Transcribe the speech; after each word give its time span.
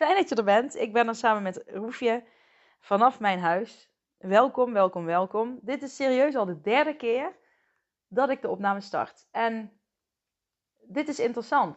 Fijn 0.00 0.16
dat 0.16 0.28
je 0.28 0.34
er 0.34 0.44
bent. 0.44 0.76
Ik 0.76 0.92
ben 0.92 1.08
er 1.08 1.14
samen 1.14 1.42
met 1.42 1.62
Roefje 1.66 2.24
vanaf 2.78 3.20
mijn 3.20 3.38
huis. 3.38 3.90
Welkom, 4.18 4.72
welkom, 4.72 5.04
welkom. 5.04 5.58
Dit 5.62 5.82
is 5.82 5.96
serieus 5.96 6.36
al 6.36 6.44
de 6.44 6.60
derde 6.60 6.96
keer 6.96 7.36
dat 8.08 8.30
ik 8.30 8.42
de 8.42 8.48
opname 8.48 8.80
start. 8.80 9.26
En 9.30 9.80
dit 10.82 11.08
is 11.08 11.18
interessant. 11.18 11.76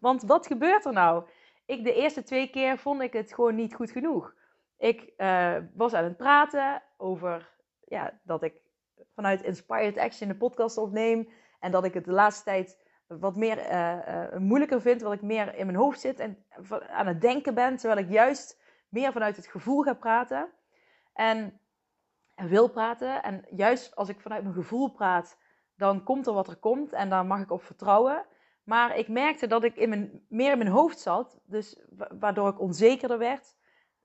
Want 0.00 0.22
wat 0.22 0.46
gebeurt 0.46 0.84
er 0.84 0.92
nou? 0.92 1.24
Ik 1.66 1.84
de 1.84 1.94
eerste 1.94 2.22
twee 2.22 2.50
keer 2.50 2.78
vond 2.78 3.02
ik 3.02 3.12
het 3.12 3.34
gewoon 3.34 3.54
niet 3.54 3.74
goed 3.74 3.90
genoeg. 3.90 4.34
Ik 4.76 5.12
uh, 5.16 5.56
was 5.74 5.94
aan 5.94 6.04
het 6.04 6.16
praten 6.16 6.82
over 6.96 7.50
ja, 7.84 8.20
dat 8.22 8.42
ik 8.42 8.60
vanuit 9.14 9.42
Inspired 9.42 9.98
Action 9.98 10.28
de 10.28 10.36
podcast 10.36 10.78
opneem. 10.78 11.28
En 11.60 11.70
dat 11.70 11.84
ik 11.84 11.94
het 11.94 12.04
de 12.04 12.12
laatste 12.12 12.44
tijd 12.44 12.78
wat 13.08 13.36
meer 13.36 13.58
uh, 13.58 13.98
uh, 14.08 14.38
moeilijker 14.38 14.80
vind, 14.80 15.00
wat 15.00 15.12
ik 15.12 15.22
meer 15.22 15.54
in 15.54 15.66
mijn 15.66 15.78
hoofd 15.78 16.00
zit 16.00 16.20
en 16.20 16.44
aan 16.88 17.06
het 17.06 17.20
denken 17.20 17.54
ben, 17.54 17.76
terwijl 17.76 18.00
ik 18.00 18.10
juist 18.10 18.60
meer 18.88 19.12
vanuit 19.12 19.36
het 19.36 19.46
gevoel 19.46 19.82
ga 19.82 19.94
praten 19.94 20.48
en, 21.12 21.60
en 22.34 22.48
wil 22.48 22.68
praten. 22.70 23.22
En 23.22 23.44
juist 23.50 23.96
als 23.96 24.08
ik 24.08 24.20
vanuit 24.20 24.42
mijn 24.42 24.54
gevoel 24.54 24.88
praat, 24.88 25.38
dan 25.76 26.02
komt 26.04 26.26
er 26.26 26.32
wat 26.32 26.48
er 26.48 26.56
komt 26.56 26.92
en 26.92 27.08
daar 27.08 27.26
mag 27.26 27.40
ik 27.40 27.50
op 27.50 27.62
vertrouwen. 27.62 28.26
Maar 28.64 28.96
ik 28.96 29.08
merkte 29.08 29.46
dat 29.46 29.64
ik 29.64 29.76
in 29.76 29.88
mijn, 29.88 30.24
meer 30.28 30.52
in 30.52 30.58
mijn 30.58 30.70
hoofd 30.70 30.98
zat, 30.98 31.40
dus 31.44 31.80
waardoor 32.18 32.48
ik 32.48 32.60
onzekerder 32.60 33.18
werd. 33.18 33.56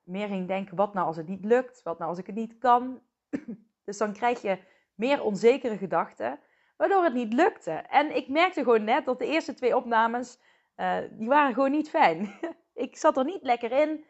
Meer 0.04 0.28
ging 0.28 0.48
denken, 0.48 0.76
wat 0.76 0.94
nou 0.94 1.08
als 1.08 1.17
het 1.17 1.28
niet 1.28 1.45
lukt? 1.45 1.84
Wat 1.84 1.98
nou 1.98 2.10
als 2.10 2.20
ik 2.20 2.26
het 2.26 2.36
niet 2.36 2.58
kan? 2.58 3.02
dus 3.86 3.98
dan 3.98 4.14
krijg 4.14 4.42
je 4.42 4.60
meer 4.95 5.23
onzekere 5.23 5.78
gedachten 5.78 6.40
waardoor 6.76 7.04
het 7.04 7.14
niet 7.14 7.34
lukte. 7.34 7.72
En 7.72 8.16
ik 8.16 8.28
merkte 8.28 8.64
gewoon 8.64 8.84
net 8.84 9.06
dat 9.06 9.20
de 9.20 9.28
eerste 9.28 9.54
twee 9.54 9.76
opnames, 9.76 10.40
uh, 10.78 10.98
die 11.12 11.28
waren 11.28 11.54
gewoon 11.54 11.72
niet 11.72 11.90
fijn. 11.90 12.34
ik 12.74 12.98
zat 12.98 13.18
er 13.18 13.26
niet 13.26 13.44
lekker 13.44 13.72
in. 13.72 14.06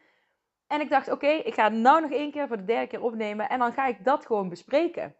En 0.67 0.81
ik 0.81 0.89
dacht, 0.89 1.11
oké, 1.11 1.28
ik 1.28 1.53
ga 1.53 1.64
het 1.64 1.73
nou 1.73 2.02
nog 2.02 2.11
één 2.11 2.31
keer 2.31 2.47
voor 2.47 2.58
de 2.58 2.66
derde 2.66 2.88
keer 2.88 3.02
opnemen 3.02 3.50
en 3.50 3.59
dan 3.59 3.73
ga 3.73 3.88
ik 3.88 4.03
dat 4.03 4.25
gewoon 4.25 4.50
bespreken. 4.50 5.16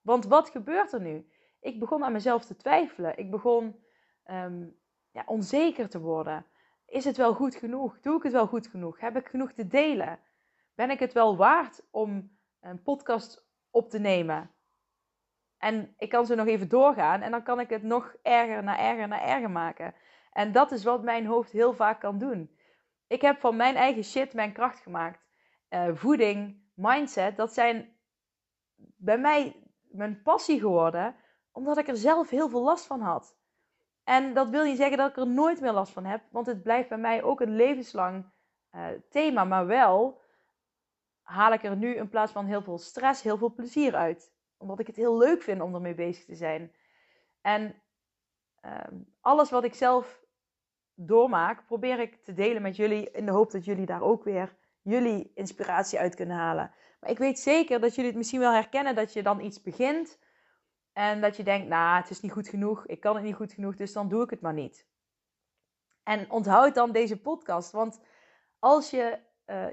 Want 0.00 0.24
wat 0.24 0.50
gebeurt 0.50 0.92
er 0.92 1.00
nu? 1.00 1.30
Ik 1.60 1.78
begon 1.78 2.04
aan 2.04 2.12
mezelf 2.12 2.44
te 2.44 2.56
twijfelen. 2.56 3.18
Ik 3.18 3.30
begon 3.30 3.84
um, 4.30 4.76
ja, 5.10 5.22
onzeker 5.26 5.88
te 5.88 6.00
worden. 6.00 6.46
Is 6.86 7.04
het 7.04 7.16
wel 7.16 7.34
goed 7.34 7.54
genoeg? 7.54 8.00
Doe 8.00 8.16
ik 8.16 8.22
het 8.22 8.32
wel 8.32 8.46
goed 8.46 8.66
genoeg? 8.66 9.00
Heb 9.00 9.16
ik 9.16 9.28
genoeg 9.28 9.52
te 9.52 9.66
delen? 9.66 10.18
Ben 10.74 10.90
ik 10.90 10.98
het 10.98 11.12
wel 11.12 11.36
waard 11.36 11.82
om 11.90 12.38
een 12.60 12.82
podcast 12.82 13.46
op 13.70 13.90
te 13.90 13.98
nemen? 13.98 14.50
En 15.58 15.94
ik 15.98 16.08
kan 16.08 16.26
zo 16.26 16.34
nog 16.34 16.46
even 16.46 16.68
doorgaan 16.68 17.20
en 17.20 17.30
dan 17.30 17.42
kan 17.42 17.60
ik 17.60 17.68
het 17.68 17.82
nog 17.82 18.14
erger 18.22 18.62
naar 18.62 18.78
erger 18.78 19.08
naar 19.08 19.22
erger 19.22 19.50
maken. 19.50 19.94
En 20.32 20.52
dat 20.52 20.72
is 20.72 20.84
wat 20.84 21.02
mijn 21.02 21.26
hoofd 21.26 21.50
heel 21.50 21.72
vaak 21.72 22.00
kan 22.00 22.18
doen. 22.18 22.56
Ik 23.06 23.20
heb 23.20 23.40
van 23.40 23.56
mijn 23.56 23.74
eigen 23.74 24.04
shit 24.04 24.34
mijn 24.34 24.52
kracht 24.52 24.80
gemaakt. 24.80 25.26
Uh, 25.70 25.88
voeding, 25.92 26.62
mindset, 26.74 27.36
dat 27.36 27.52
zijn 27.52 27.96
bij 28.96 29.18
mij 29.18 29.56
mijn 29.82 30.22
passie 30.22 30.60
geworden, 30.60 31.16
omdat 31.52 31.78
ik 31.78 31.88
er 31.88 31.96
zelf 31.96 32.30
heel 32.30 32.48
veel 32.48 32.62
last 32.62 32.86
van 32.86 33.00
had. 33.00 33.36
En 34.04 34.34
dat 34.34 34.48
wil 34.48 34.64
niet 34.64 34.76
zeggen 34.76 34.96
dat 34.96 35.10
ik 35.10 35.16
er 35.16 35.26
nooit 35.26 35.60
meer 35.60 35.72
last 35.72 35.92
van 35.92 36.04
heb, 36.04 36.22
want 36.30 36.46
het 36.46 36.62
blijft 36.62 36.88
bij 36.88 36.98
mij 36.98 37.22
ook 37.22 37.40
een 37.40 37.56
levenslang 37.56 38.30
uh, 38.72 38.86
thema. 39.10 39.44
Maar 39.44 39.66
wel 39.66 40.20
haal 41.22 41.52
ik 41.52 41.62
er 41.62 41.76
nu 41.76 41.94
in 41.94 42.08
plaats 42.08 42.32
van 42.32 42.46
heel 42.46 42.62
veel 42.62 42.78
stress, 42.78 43.22
heel 43.22 43.38
veel 43.38 43.54
plezier 43.54 43.94
uit 43.94 44.32
omdat 44.58 44.78
ik 44.78 44.86
het 44.86 44.96
heel 44.96 45.18
leuk 45.18 45.42
vind 45.42 45.60
om 45.60 45.74
ermee 45.74 45.94
bezig 45.94 46.24
te 46.24 46.34
zijn. 46.34 46.72
En 47.40 47.82
ehm, 48.60 48.96
alles 49.20 49.50
wat 49.50 49.64
ik 49.64 49.74
zelf 49.74 50.24
doormaak, 50.94 51.66
probeer 51.66 52.00
ik 52.00 52.24
te 52.24 52.32
delen 52.32 52.62
met 52.62 52.76
jullie 52.76 53.10
in 53.10 53.26
de 53.26 53.32
hoop 53.32 53.50
dat 53.50 53.64
jullie 53.64 53.86
daar 53.86 54.02
ook 54.02 54.24
weer 54.24 54.56
jullie 54.82 55.30
inspiratie 55.34 55.98
uit 55.98 56.14
kunnen 56.14 56.36
halen. 56.36 56.72
Maar 57.00 57.10
ik 57.10 57.18
weet 57.18 57.38
zeker 57.38 57.80
dat 57.80 57.94
jullie 57.94 58.10
het 58.10 58.18
misschien 58.18 58.40
wel 58.40 58.52
herkennen 58.52 58.94
dat 58.94 59.12
je 59.12 59.22
dan 59.22 59.40
iets 59.40 59.62
begint 59.62 60.18
en 60.92 61.20
dat 61.20 61.36
je 61.36 61.42
denkt, 61.42 61.68
nou, 61.68 61.96
het 62.00 62.10
is 62.10 62.20
niet 62.20 62.32
goed 62.32 62.48
genoeg, 62.48 62.86
ik 62.86 63.00
kan 63.00 63.14
het 63.14 63.24
niet 63.24 63.34
goed 63.34 63.52
genoeg, 63.52 63.76
dus 63.76 63.92
dan 63.92 64.08
doe 64.08 64.22
ik 64.22 64.30
het 64.30 64.40
maar 64.40 64.54
niet. 64.54 64.86
En 66.02 66.30
onthoud 66.30 66.74
dan 66.74 66.92
deze 66.92 67.20
podcast, 67.20 67.70
want 67.70 68.00
als 68.58 68.90
je 68.90 69.18
uh, 69.46 69.66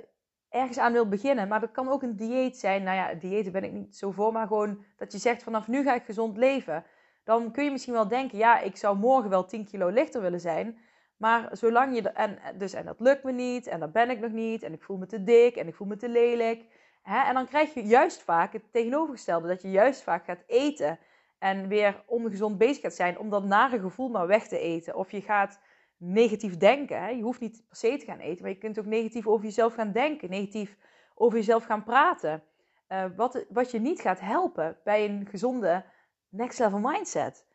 ergens 0.56 0.78
aan 0.78 0.94
wil 0.94 1.08
beginnen. 1.08 1.48
Maar 1.48 1.60
dat 1.60 1.72
kan 1.72 1.90
ook 1.90 2.04
een 2.04 2.16
dieet 2.16 2.58
zijn. 2.58 2.84
Nou 2.84 2.96
ja, 2.96 3.14
diëten 3.14 3.52
ben 3.52 3.64
ik 3.64 3.72
niet 3.72 3.98
zo 3.98 4.12
voor, 4.12 4.32
maar 4.34 4.48
gewoon 4.48 4.84
dat 4.98 5.12
je 5.12 5.18
zegt 5.18 5.44
vanaf 5.44 5.68
nu 5.68 5.84
ga 5.84 5.94
ik 5.94 6.04
gezond 6.04 6.38
leven. 6.38 6.84
Dan 7.24 7.52
kun 7.52 7.64
je 7.64 7.72
misschien 7.72 7.94
wel 7.94 8.08
denken, 8.08 8.38
ja, 8.38 8.60
ik 8.60 8.78
zou 8.78 8.98
morgen 8.98 9.30
wel 9.30 9.46
10 9.46 9.66
kilo 9.66 9.88
lichter 9.88 10.22
willen 10.22 10.40
zijn. 10.40 10.78
Maar 11.18 11.50
zolang 11.52 11.96
je, 11.96 12.10
en, 12.10 12.38
dus, 12.58 12.74
en 12.74 12.86
dat 12.86 13.00
lukt 13.00 13.24
me 13.24 13.32
niet, 13.32 13.68
en 13.68 13.80
dat 13.80 13.92
ben 13.92 14.10
ik 14.10 14.20
nog 14.20 14.32
niet, 14.32 14.64
en 14.64 14.74
ik 14.74 14.84
voel 14.84 14.98
me 14.98 15.06
te 15.06 15.24
dik, 15.24 15.56
en 15.56 15.68
ik 15.68 15.76
voel 15.76 15.88
me 15.88 15.96
te 15.96 16.10
lelijk. 16.10 16.66
Hè? 17.02 17.28
En 17.28 17.34
dan 17.34 17.48
krijg 17.48 17.74
je 17.74 17.84
juist 17.84 18.22
vaak 18.22 18.54
het 18.54 18.64
tegenovergestelde, 18.72 19.48
dat 19.48 19.62
je 19.62 19.72
juist 19.72 20.02
vaak 20.02 20.26
gaat 20.26 20.44
eten 20.48 21.00
en 21.40 21.68
weer 21.68 22.04
ongezond 22.06 22.58
bezig 22.58 22.82
gaat 22.82 22.94
zijn 22.94 23.20
om 23.20 23.30
dat 23.30 23.44
nare 23.44 23.80
gevoel 23.80 24.10
maar 24.10 24.28
weg 24.28 24.48
te 24.48 24.60
eten. 24.60 24.96
Of 24.96 25.12
je 25.12 25.22
gaat 25.22 25.60
negatief 25.98 26.58
denken. 26.58 27.18
Je 27.18 27.24
hoeft 27.24 27.40
niet 27.40 27.64
per 27.68 27.78
se 27.78 27.98
te 27.98 28.06
gaan 28.06 28.20
eten, 28.20 28.42
maar 28.42 28.52
je 28.52 28.58
kunt 28.58 28.80
ook 28.80 28.86
negatief 28.86 29.28
over 29.28 29.46
jezelf 29.46 29.74
gaan 29.74 29.92
denken, 29.92 30.30
negatief 30.30 30.78
over 31.16 31.38
jezelf 31.38 31.66
gaan 31.66 31.84
praten. 31.84 32.44
Uh, 32.90 33.06
wat, 33.16 33.46
wat 33.50 33.72
je 33.72 33.80
niet 33.80 34.02
gaat 34.02 34.20
helpen 34.20 34.78
bij 34.84 35.06
een 35.06 35.28
gezonde 35.30 35.86
next 36.30 36.60
level 36.60 36.80
mindset. 36.80 37.46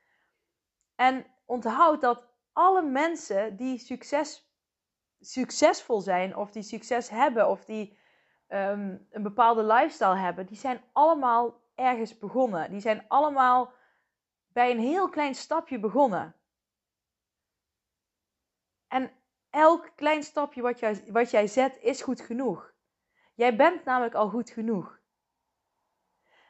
En 0.94 1.26
onthoud 1.44 2.00
dat 2.00 2.28
alle 2.52 2.82
mensen 2.82 3.56
die 3.56 3.78
succes, 3.78 4.54
succesvol 5.20 6.00
zijn, 6.00 6.36
of 6.36 6.50
die 6.50 6.62
succes 6.62 7.08
hebben, 7.08 7.48
of 7.48 7.64
die 7.64 7.98
um, 8.48 9.06
een 9.10 9.22
bepaalde 9.22 9.64
lifestyle 9.64 10.16
hebben, 10.16 10.46
die 10.46 10.56
zijn 10.56 10.80
allemaal 10.92 11.60
ergens 11.74 12.18
begonnen. 12.18 12.70
Die 12.70 12.80
zijn 12.80 13.04
allemaal 13.08 13.72
bij 14.52 14.70
een 14.70 14.80
heel 14.80 15.08
klein 15.08 15.34
stapje 15.34 15.78
begonnen. 15.78 16.34
En 18.90 19.10
elk 19.50 19.90
klein 19.94 20.22
stapje 20.22 20.62
wat 20.62 20.78
jij, 20.78 21.04
wat 21.06 21.30
jij 21.30 21.46
zet 21.46 21.78
is 21.80 22.02
goed 22.02 22.20
genoeg. 22.20 22.72
Jij 23.34 23.56
bent 23.56 23.84
namelijk 23.84 24.14
al 24.14 24.28
goed 24.28 24.50
genoeg. 24.50 25.00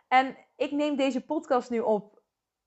En 0.08 0.36
ik 0.56 0.70
neem 0.70 0.96
deze 0.96 1.24
podcast 1.24 1.70
nu 1.70 1.80
op 1.80 2.22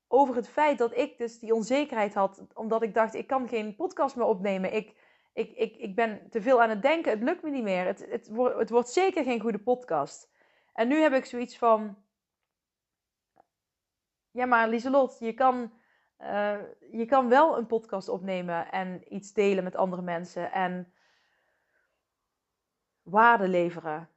over 0.07 0.35
het 0.35 0.50
feit 0.50 0.78
dat 0.78 0.97
ik 0.97 1.17
dus 1.17 1.39
die 1.39 1.53
onzekerheid 1.53 2.13
had, 2.13 2.45
omdat 2.53 2.81
ik 2.81 2.94
dacht, 2.94 3.13
ik 3.13 3.28
kan 3.28 3.47
geen 3.47 3.75
podcast 3.75 4.16
meer 4.16 4.25
opnemen. 4.25 4.73
Ik, 4.73 4.95
ik, 5.34 5.51
ik, 5.51 5.75
ik 5.75 5.95
ben 5.95 6.29
te 6.29 6.41
veel 6.41 6.61
aan 6.61 6.69
het 6.69 6.81
denken, 6.81 7.11
het 7.11 7.23
lukt 7.23 7.43
me 7.43 7.49
niet 7.49 7.64
meer. 7.64 7.85
Het, 7.85 8.05
het, 8.09 8.28
wordt, 8.29 8.58
het 8.58 8.69
wordt 8.69 8.90
zeker 8.90 9.23
geen 9.23 9.40
goede 9.40 9.59
podcast. 9.59 10.31
En 10.73 10.87
nu 10.87 10.96
heb 10.96 11.14
ik 11.14 11.26
zoiets 11.26 11.58
van, 11.58 12.03
ja 14.31 14.46
maar 14.46 14.69
Lieselot, 14.69 15.17
je 15.19 15.34
kan 15.34 15.72
uh, 16.23 16.59
je 16.91 17.05
kan 17.05 17.29
wel 17.29 17.58
een 17.58 17.66
podcast 17.66 18.09
opnemen 18.09 18.72
en 18.72 19.14
iets 19.16 19.34
delen 19.34 19.64
met 19.64 19.75
andere 19.75 20.02
mensen 20.02 20.52
en 20.52 20.93
waarde 23.02 23.47
leveren. 23.47 24.09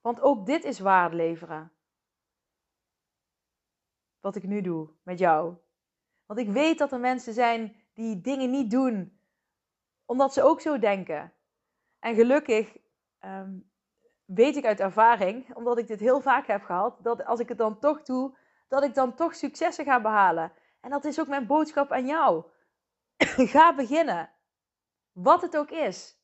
Want 0.00 0.20
ook 0.20 0.46
dit 0.46 0.64
is 0.64 0.78
waarde 0.78 1.16
leveren. 1.16 1.72
Wat 4.20 4.36
ik 4.36 4.42
nu 4.42 4.60
doe 4.60 4.90
met 5.02 5.18
jou. 5.18 5.56
Want 6.26 6.40
ik 6.40 6.48
weet 6.48 6.78
dat 6.78 6.92
er 6.92 7.00
mensen 7.00 7.32
zijn 7.32 7.76
die 7.94 8.20
dingen 8.20 8.50
niet 8.50 8.70
doen 8.70 9.18
omdat 10.04 10.32
ze 10.32 10.42
ook 10.42 10.60
zo 10.60 10.78
denken. 10.78 11.32
En 11.98 12.14
gelukkig 12.14 12.76
um, 13.20 13.70
weet 14.24 14.56
ik 14.56 14.64
uit 14.64 14.80
ervaring, 14.80 15.54
omdat 15.54 15.78
ik 15.78 15.86
dit 15.86 16.00
heel 16.00 16.20
vaak 16.20 16.46
heb 16.46 16.62
gehad, 16.62 16.98
dat 17.02 17.24
als 17.24 17.40
ik 17.40 17.48
het 17.48 17.58
dan 17.58 17.78
toch 17.78 18.02
doe, 18.02 18.36
dat 18.68 18.82
ik 18.82 18.94
dan 18.94 19.14
toch 19.14 19.34
successen 19.34 19.84
ga 19.84 20.00
behalen. 20.00 20.52
En 20.80 20.90
dat 20.90 21.04
is 21.04 21.20
ook 21.20 21.28
mijn 21.28 21.46
boodschap 21.46 21.92
aan 21.92 22.06
jou. 22.06 22.44
ga 23.52 23.74
beginnen. 23.74 24.30
Wat 25.12 25.42
het 25.42 25.56
ook 25.56 25.70
is. 25.70 26.18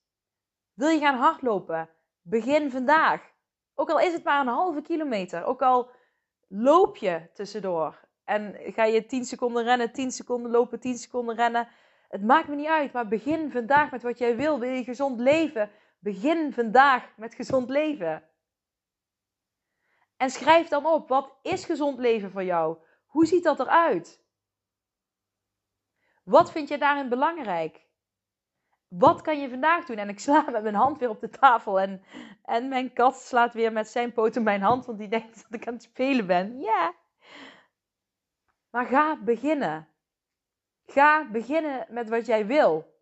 Wil 0.72 0.88
je 0.88 0.98
gaan 0.98 1.18
hardlopen? 1.18 1.90
Begin 2.22 2.70
vandaag. 2.70 3.32
Ook 3.74 3.90
al 3.90 4.00
is 4.00 4.12
het 4.12 4.24
maar 4.24 4.40
een 4.40 4.46
halve 4.46 4.82
kilometer. 4.82 5.44
Ook 5.44 5.62
al 5.62 5.90
loop 6.48 6.96
je 6.96 7.30
tussendoor. 7.32 8.08
En 8.24 8.56
ga 8.60 8.84
je 8.84 9.06
10 9.06 9.24
seconden 9.24 9.64
rennen, 9.64 9.92
10 9.92 10.10
seconden 10.10 10.50
lopen, 10.50 10.80
10 10.80 10.98
seconden 10.98 11.36
rennen. 11.36 11.68
Het 12.08 12.22
maakt 12.22 12.48
me 12.48 12.54
niet 12.54 12.66
uit, 12.66 12.92
maar 12.92 13.08
begin 13.08 13.50
vandaag 13.50 13.90
met 13.90 14.02
wat 14.02 14.18
jij 14.18 14.36
wil. 14.36 14.58
Wil 14.58 14.70
je 14.70 14.84
gezond 14.84 15.20
leven? 15.20 15.70
Begin 15.98 16.52
vandaag 16.52 17.16
met 17.16 17.34
gezond 17.34 17.70
leven. 17.70 18.28
En 20.16 20.30
schrijf 20.30 20.68
dan 20.68 20.86
op, 20.86 21.08
wat 21.08 21.38
is 21.42 21.64
gezond 21.64 21.98
leven 21.98 22.30
voor 22.30 22.44
jou? 22.44 22.76
Hoe 23.06 23.26
ziet 23.26 23.44
dat 23.44 23.60
eruit? 23.60 24.23
Wat 26.24 26.52
vind 26.52 26.68
je 26.68 26.78
daarin 26.78 27.08
belangrijk? 27.08 27.86
Wat 28.88 29.20
kan 29.20 29.40
je 29.40 29.48
vandaag 29.48 29.84
doen? 29.84 29.96
En 29.96 30.08
ik 30.08 30.20
sla 30.20 30.44
met 30.50 30.62
mijn 30.62 30.74
hand 30.74 30.98
weer 30.98 31.08
op 31.08 31.20
de 31.20 31.28
tafel. 31.28 31.80
En, 31.80 32.02
en 32.44 32.68
mijn 32.68 32.92
kat 32.92 33.16
slaat 33.16 33.54
weer 33.54 33.72
met 33.72 33.88
zijn 33.88 34.12
poot 34.12 34.36
op 34.36 34.42
mijn 34.42 34.62
hand, 34.62 34.86
want 34.86 34.98
die 34.98 35.08
denkt 35.08 35.34
dat 35.42 35.60
ik 35.60 35.66
aan 35.66 35.74
het 35.74 35.82
spelen 35.82 36.26
ben. 36.26 36.60
Ja. 36.60 36.94
Maar 38.70 38.86
ga 38.86 39.16
beginnen. 39.16 39.88
Ga 40.86 41.30
beginnen 41.30 41.86
met 41.88 42.08
wat 42.08 42.26
jij 42.26 42.46
wil. 42.46 42.92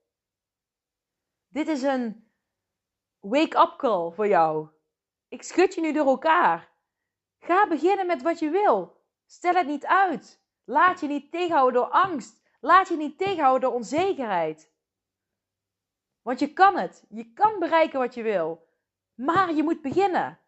Dit 1.48 1.68
is 1.68 1.82
een 1.82 2.30
wake-up 3.20 3.74
call 3.76 4.10
voor 4.10 4.26
jou. 4.28 4.68
Ik 5.28 5.42
schud 5.42 5.74
je 5.74 5.80
nu 5.80 5.92
door 5.92 6.06
elkaar. 6.06 6.70
Ga 7.38 7.66
beginnen 7.66 8.06
met 8.06 8.22
wat 8.22 8.38
je 8.38 8.50
wil. 8.50 9.00
Stel 9.26 9.54
het 9.54 9.66
niet 9.66 9.86
uit. 9.86 10.42
Laat 10.64 11.00
je 11.00 11.06
niet 11.06 11.30
tegenhouden 11.30 11.80
door 11.80 11.90
angst. 11.90 12.41
Laat 12.64 12.88
je 12.88 12.96
niet 12.96 13.18
tegenhouden 13.18 13.60
door 13.60 13.78
onzekerheid. 13.78 14.70
Want 16.22 16.38
je 16.38 16.52
kan 16.52 16.76
het. 16.76 17.04
Je 17.08 17.32
kan 17.32 17.58
bereiken 17.58 17.98
wat 17.98 18.14
je 18.14 18.22
wil. 18.22 18.68
Maar 19.14 19.52
je 19.52 19.62
moet 19.62 19.82
beginnen. 19.82 20.38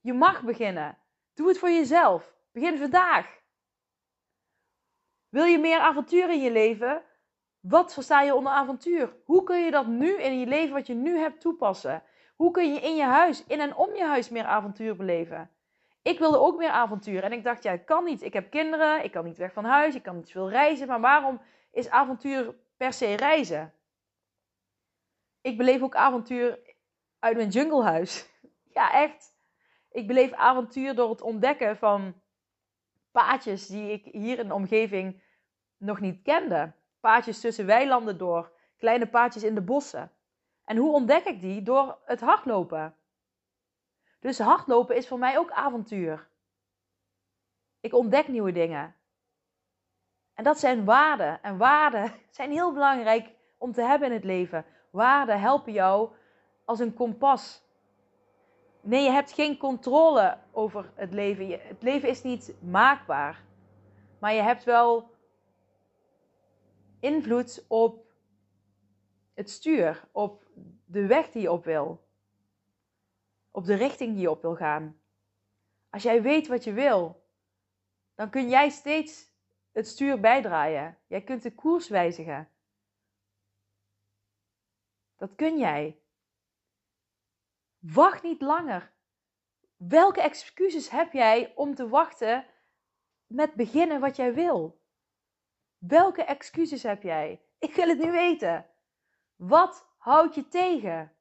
Je 0.00 0.12
mag 0.12 0.42
beginnen. 0.42 0.98
Doe 1.34 1.48
het 1.48 1.58
voor 1.58 1.70
jezelf. 1.70 2.34
Begin 2.52 2.78
vandaag. 2.78 3.40
Wil 5.28 5.44
je 5.44 5.58
meer 5.58 5.78
avontuur 5.78 6.30
in 6.30 6.40
je 6.40 6.50
leven? 6.50 7.02
Wat 7.60 7.94
versta 7.94 8.22
je 8.22 8.34
onder 8.34 8.52
avontuur? 8.52 9.16
Hoe 9.24 9.42
kun 9.42 9.64
je 9.64 9.70
dat 9.70 9.86
nu 9.86 10.20
in 10.20 10.38
je 10.38 10.46
leven 10.46 10.74
wat 10.74 10.86
je 10.86 10.94
nu 10.94 11.18
hebt 11.18 11.40
toepassen? 11.40 12.02
Hoe 12.36 12.50
kun 12.50 12.74
je 12.74 12.80
in 12.80 12.96
je 12.96 13.04
huis, 13.04 13.44
in 13.46 13.60
en 13.60 13.76
om 13.76 13.94
je 13.94 14.04
huis 14.04 14.28
meer 14.28 14.44
avontuur 14.44 14.96
beleven? 14.96 15.50
Ik 16.02 16.18
wilde 16.18 16.38
ook 16.38 16.58
meer 16.58 16.70
avontuur 16.70 17.22
en 17.22 17.32
ik 17.32 17.44
dacht, 17.44 17.62
ja, 17.62 17.72
ik 17.72 17.86
kan 17.86 18.04
niet. 18.04 18.22
Ik 18.22 18.32
heb 18.32 18.50
kinderen, 18.50 19.04
ik 19.04 19.10
kan 19.10 19.24
niet 19.24 19.36
weg 19.36 19.52
van 19.52 19.64
huis, 19.64 19.94
ik 19.94 20.02
kan 20.02 20.16
niet 20.16 20.30
veel 20.30 20.50
reizen. 20.50 20.86
Maar 20.86 21.00
waarom 21.00 21.40
is 21.74 21.88
avontuur 21.88 22.54
per 22.76 22.92
se 22.92 23.14
reizen? 23.14 23.74
Ik 25.40 25.56
beleef 25.56 25.82
ook 25.82 25.94
avontuur 25.94 26.58
uit 27.18 27.36
mijn 27.36 27.48
junglehuis. 27.48 28.22
Ja, 28.74 28.92
echt. 28.92 29.36
Ik 29.90 30.06
beleef 30.06 30.32
avontuur 30.32 30.94
door 30.94 31.10
het 31.10 31.20
ontdekken 31.20 31.76
van 31.76 32.20
paadjes 33.10 33.66
die 33.66 33.90
ik 33.90 34.04
hier 34.04 34.38
in 34.38 34.48
de 34.48 34.54
omgeving 34.54 35.22
nog 35.76 36.00
niet 36.00 36.22
kende. 36.22 36.72
Paadjes 37.00 37.40
tussen 37.40 37.66
weilanden 37.66 38.18
door, 38.18 38.52
kleine 38.76 39.06
paadjes 39.06 39.42
in 39.42 39.54
de 39.54 39.60
bossen. 39.60 40.12
En 40.64 40.76
hoe 40.76 40.92
ontdek 40.92 41.24
ik 41.24 41.40
die? 41.40 41.62
Door 41.62 41.98
het 42.04 42.20
hardlopen. 42.20 42.96
Dus 44.20 44.38
hardlopen 44.38 44.96
is 44.96 45.08
voor 45.08 45.18
mij 45.18 45.38
ook 45.38 45.50
avontuur. 45.50 46.28
Ik 47.80 47.94
ontdek 47.94 48.28
nieuwe 48.28 48.52
dingen. 48.52 48.94
En 50.34 50.44
dat 50.44 50.58
zijn 50.58 50.84
waarden. 50.84 51.42
En 51.42 51.56
waarden 51.56 52.12
zijn 52.30 52.50
heel 52.50 52.72
belangrijk 52.72 53.30
om 53.58 53.72
te 53.72 53.82
hebben 53.82 54.08
in 54.08 54.14
het 54.14 54.24
leven. 54.24 54.64
Waarden 54.90 55.40
helpen 55.40 55.72
jou 55.72 56.10
als 56.64 56.78
een 56.78 56.94
kompas. 56.94 57.62
Nee, 58.80 59.02
je 59.02 59.10
hebt 59.10 59.32
geen 59.32 59.56
controle 59.56 60.38
over 60.50 60.92
het 60.94 61.12
leven. 61.12 61.50
Het 61.50 61.82
leven 61.82 62.08
is 62.08 62.22
niet 62.22 62.54
maakbaar. 62.60 63.42
Maar 64.18 64.34
je 64.34 64.42
hebt 64.42 64.64
wel 64.64 65.10
invloed 67.00 67.64
op 67.68 68.12
het 69.34 69.50
stuur, 69.50 70.04
op 70.12 70.44
de 70.84 71.06
weg 71.06 71.30
die 71.30 71.42
je 71.42 71.52
op 71.52 71.64
wil, 71.64 72.04
op 73.50 73.64
de 73.64 73.74
richting 73.74 74.12
die 74.12 74.20
je 74.20 74.30
op 74.30 74.42
wil 74.42 74.54
gaan. 74.54 75.00
Als 75.90 76.02
jij 76.02 76.22
weet 76.22 76.46
wat 76.46 76.64
je 76.64 76.72
wil, 76.72 77.22
dan 78.14 78.30
kun 78.30 78.48
jij 78.48 78.68
steeds 78.68 79.32
het 79.74 79.88
stuur 79.88 80.20
bijdraaien. 80.20 80.98
Jij 81.06 81.22
kunt 81.22 81.42
de 81.42 81.54
koers 81.54 81.88
wijzigen. 81.88 82.48
Dat 85.16 85.34
kun 85.34 85.58
jij. 85.58 86.00
Wacht 87.78 88.22
niet 88.22 88.42
langer. 88.42 88.92
Welke 89.76 90.20
excuses 90.20 90.88
heb 90.88 91.12
jij 91.12 91.52
om 91.54 91.74
te 91.74 91.88
wachten 91.88 92.46
met 93.26 93.54
beginnen 93.54 94.00
wat 94.00 94.16
jij 94.16 94.34
wil? 94.34 94.82
Welke 95.78 96.24
excuses 96.24 96.82
heb 96.82 97.02
jij? 97.02 97.42
Ik 97.58 97.74
wil 97.74 97.88
het 97.88 97.98
nu 97.98 98.10
weten. 98.10 98.70
Wat 99.36 99.86
houdt 99.98 100.34
je 100.34 100.48
tegen? 100.48 101.16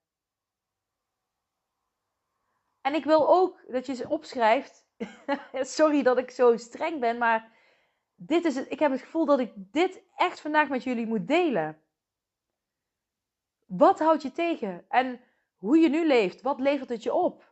En 2.82 2.94
ik 2.94 3.04
wil 3.04 3.30
ook 3.30 3.72
dat 3.72 3.86
je 3.86 3.94
ze 3.94 4.10
opschrijft. 4.10 4.88
Sorry 5.78 6.04
dat 6.04 6.18
ik 6.18 6.32
zo 6.32 6.58
streng 6.58 7.00
ben, 7.00 7.18
maar 7.18 7.53
dit 8.26 8.46
is 8.46 8.56
het. 8.56 8.72
Ik 8.72 8.80
heb 8.80 8.92
het 8.92 9.02
gevoel 9.02 9.26
dat 9.26 9.40
ik 9.40 9.54
dit 9.56 10.04
echt 10.16 10.40
vandaag 10.40 10.70
met 10.70 10.84
jullie 10.84 11.08
moet 11.08 11.28
delen. 11.28 11.82
Wat 13.66 14.00
houdt 14.00 14.22
je 14.22 14.32
tegen? 14.32 14.86
En 14.90 15.22
hoe 15.58 15.78
je 15.78 15.90
nu 15.90 16.08
leeft, 16.08 16.42
wat 16.42 16.60
levert 16.60 16.90
het 16.90 17.04
je 17.04 17.14
op? 17.14 17.52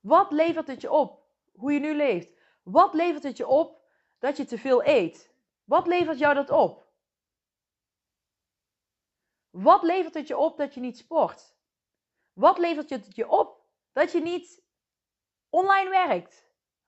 Wat 0.00 0.30
levert 0.30 0.66
het 0.66 0.80
je 0.80 0.90
op? 0.90 1.24
Hoe 1.52 1.72
je 1.72 1.80
nu 1.80 1.94
leeft. 1.94 2.28
Wat 2.62 2.94
levert 2.94 3.22
het 3.22 3.36
je 3.36 3.46
op 3.46 3.80
dat 4.18 4.36
je 4.36 4.44
te 4.44 4.58
veel 4.58 4.84
eet? 4.84 5.34
Wat 5.64 5.86
levert 5.86 6.18
jou 6.18 6.34
dat 6.34 6.50
op? 6.50 6.86
Wat 9.50 9.82
levert 9.82 10.14
het 10.14 10.26
je 10.26 10.36
op 10.36 10.56
dat 10.56 10.74
je 10.74 10.80
niet 10.80 10.98
sport? 10.98 11.54
Wat 12.32 12.58
levert 12.58 12.90
het 12.90 13.16
je 13.16 13.28
op 13.28 13.64
dat 13.92 14.12
je 14.12 14.20
niet 14.20 14.62
online 15.50 15.90
werkt? 15.90 16.45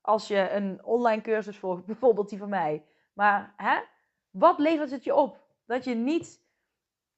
Als 0.09 0.27
je 0.27 0.49
een 0.49 0.83
online 0.83 1.21
cursus 1.21 1.57
volgt, 1.57 1.85
bijvoorbeeld 1.91 2.29
die 2.29 2.37
van 2.37 2.49
mij. 2.49 2.85
Maar 3.13 3.53
hè? 3.57 3.79
wat 4.29 4.59
levert 4.59 4.91
het 4.91 5.03
je 5.03 5.15
op 5.15 5.47
dat 5.65 5.83
je 5.83 5.95
niet 5.95 6.41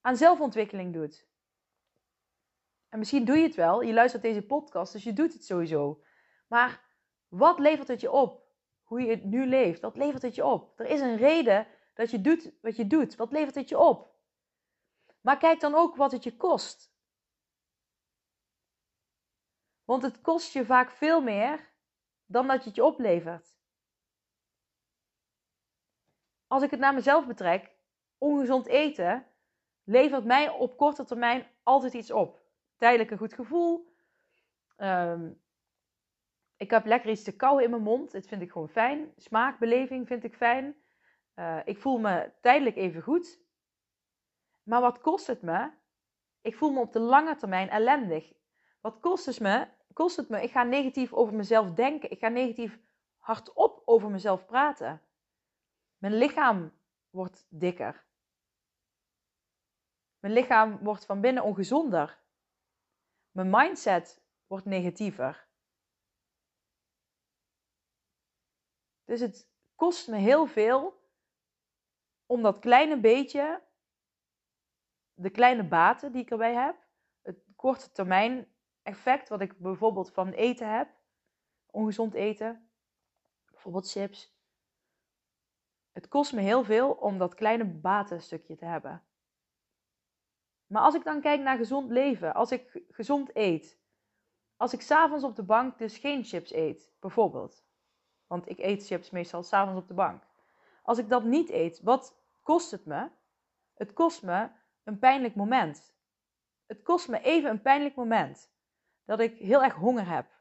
aan 0.01 0.17
zelfontwikkeling 0.17 0.93
doet? 0.93 1.27
En 2.89 2.99
misschien 2.99 3.25
doe 3.25 3.37
je 3.37 3.43
het 3.43 3.55
wel. 3.55 3.81
Je 3.81 3.93
luistert 3.93 4.23
deze 4.23 4.41
podcast, 4.41 4.93
dus 4.93 5.03
je 5.03 5.13
doet 5.13 5.33
het 5.33 5.45
sowieso. 5.45 6.03
Maar 6.47 6.81
wat 7.27 7.59
levert 7.59 7.87
het 7.87 8.01
je 8.01 8.11
op? 8.11 8.43
Hoe 8.83 9.01
je 9.01 9.09
het 9.09 9.23
nu 9.23 9.45
leeft, 9.45 9.81
wat 9.81 9.97
levert 9.97 10.21
het 10.21 10.35
je 10.35 10.45
op? 10.45 10.79
Er 10.79 10.85
is 10.85 10.99
een 10.99 11.17
reden 11.17 11.67
dat 11.93 12.11
je 12.11 12.21
doet 12.21 12.51
wat 12.61 12.75
je 12.75 12.87
doet. 12.87 13.15
Wat 13.15 13.31
levert 13.31 13.55
het 13.55 13.69
je 13.69 13.79
op? 13.79 14.15
Maar 15.21 15.37
kijk 15.37 15.59
dan 15.59 15.75
ook 15.75 15.95
wat 15.95 16.11
het 16.11 16.23
je 16.23 16.37
kost. 16.37 16.93
Want 19.83 20.03
het 20.03 20.21
kost 20.21 20.53
je 20.53 20.65
vaak 20.65 20.91
veel 20.91 21.21
meer 21.21 21.70
dan 22.31 22.47
dat 22.47 22.61
je 22.61 22.67
het 22.67 22.75
je 22.75 22.85
oplevert. 22.85 23.55
Als 26.47 26.63
ik 26.63 26.71
het 26.71 26.79
naar 26.79 26.93
mezelf 26.93 27.27
betrek, 27.27 27.75
ongezond 28.17 28.65
eten 28.65 29.25
levert 29.83 30.25
mij 30.25 30.49
op 30.49 30.77
korte 30.77 31.05
termijn 31.05 31.47
altijd 31.63 31.93
iets 31.93 32.11
op 32.11 32.41
tijdelijk 32.77 33.11
een 33.11 33.17
goed 33.17 33.33
gevoel. 33.33 33.93
Ehm, 34.75 35.31
ik 36.57 36.69
heb 36.69 36.85
lekker 36.85 37.09
iets 37.09 37.23
te 37.23 37.35
kauwen 37.35 37.63
in 37.63 37.69
mijn 37.69 37.81
mond. 37.81 38.11
Dat 38.11 38.27
vind 38.27 38.41
ik 38.41 38.51
gewoon 38.51 38.69
fijn. 38.69 39.13
Smaakbeleving 39.17 40.07
vind 40.07 40.23
ik 40.23 40.35
fijn. 40.35 40.75
Uh, 41.35 41.59
ik 41.65 41.77
voel 41.77 41.97
me 41.97 42.31
tijdelijk 42.41 42.75
even 42.75 43.01
goed. 43.01 43.39
Maar 44.63 44.81
wat 44.81 45.01
kost 45.01 45.27
het 45.27 45.41
me? 45.41 45.71
Ik 46.41 46.55
voel 46.55 46.71
me 46.71 46.79
op 46.79 46.93
de 46.93 46.99
lange 46.99 47.35
termijn 47.35 47.69
ellendig. 47.69 48.33
Wat 48.81 48.99
kost 48.99 49.25
het 49.25 49.39
me? 49.39 49.67
Kost 49.93 50.15
het 50.15 50.29
me? 50.29 50.41
Ik 50.41 50.51
ga 50.51 50.63
negatief 50.63 51.13
over 51.13 51.33
mezelf 51.33 51.73
denken. 51.73 52.11
Ik 52.11 52.19
ga 52.19 52.27
negatief 52.27 52.79
hardop 53.17 53.81
over 53.85 54.09
mezelf 54.09 54.45
praten. 54.45 55.01
Mijn 55.97 56.13
lichaam 56.13 56.73
wordt 57.09 57.45
dikker. 57.49 58.05
Mijn 60.19 60.33
lichaam 60.33 60.77
wordt 60.77 61.05
van 61.05 61.21
binnen 61.21 61.43
ongezonder. 61.43 62.19
Mijn 63.31 63.49
mindset 63.49 64.23
wordt 64.47 64.65
negatiever. 64.65 65.47
Dus 69.05 69.19
het 69.19 69.49
kost 69.75 70.07
me 70.07 70.17
heel 70.17 70.45
veel 70.45 70.99
om 72.25 72.41
dat 72.41 72.59
kleine 72.59 72.99
beetje, 72.99 73.63
de 75.13 75.29
kleine 75.29 75.67
baten 75.67 76.11
die 76.11 76.21
ik 76.21 76.31
erbij 76.31 76.53
heb, 76.53 76.75
het 77.21 77.43
korte 77.55 77.91
termijn 77.91 78.50
effect 78.83 79.29
wat 79.29 79.41
ik 79.41 79.57
bijvoorbeeld 79.57 80.11
van 80.11 80.31
eten 80.31 80.75
heb, 80.75 80.89
ongezond 81.65 82.13
eten, 82.13 82.69
bijvoorbeeld 83.51 83.91
chips. 83.91 84.39
Het 85.91 86.07
kost 86.07 86.33
me 86.33 86.41
heel 86.41 86.63
veel 86.63 86.91
om 86.91 87.17
dat 87.17 87.35
kleine 87.35 87.65
batenstukje 87.65 88.55
te 88.55 88.65
hebben. 88.65 89.03
Maar 90.67 90.81
als 90.81 90.95
ik 90.95 91.03
dan 91.03 91.21
kijk 91.21 91.41
naar 91.41 91.57
gezond 91.57 91.91
leven, 91.91 92.33
als 92.33 92.51
ik 92.51 92.83
gezond 92.89 93.35
eet, 93.35 93.79
als 94.57 94.73
ik 94.73 94.81
s'avonds 94.81 95.23
op 95.23 95.35
de 95.35 95.43
bank 95.43 95.77
dus 95.77 95.97
geen 95.97 96.23
chips 96.23 96.53
eet, 96.53 96.91
bijvoorbeeld. 96.99 97.65
Want 98.27 98.49
ik 98.49 98.59
eet 98.59 98.85
chips 98.85 99.09
meestal 99.09 99.43
s'avonds 99.43 99.81
op 99.81 99.87
de 99.87 99.93
bank. 99.93 100.23
Als 100.83 100.97
ik 100.97 101.09
dat 101.09 101.23
niet 101.23 101.49
eet, 101.49 101.81
wat 101.81 102.17
kost 102.43 102.71
het 102.71 102.85
me? 102.85 103.09
Het 103.73 103.93
kost 103.93 104.23
me 104.23 104.49
een 104.83 104.99
pijnlijk 104.99 105.35
moment. 105.35 105.93
Het 106.65 106.81
kost 106.81 107.07
me 107.07 107.21
even 107.21 107.49
een 107.49 107.61
pijnlijk 107.61 107.95
moment. 107.95 108.51
Dat 109.05 109.19
ik 109.19 109.37
heel 109.37 109.63
erg 109.63 109.73
honger 109.73 110.07
heb. 110.07 110.39